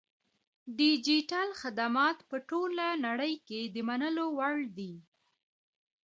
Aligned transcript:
ډیجیټل 0.79 1.49
خدمات 1.61 2.17
په 2.29 2.37
ټوله 2.49 2.87
نړۍ 3.05 3.33
کې 3.47 3.61
د 3.73 3.75
منلو 3.87 4.25
وړ 4.37 4.57
دي. 4.77 4.93